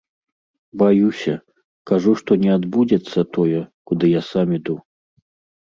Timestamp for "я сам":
4.19-4.47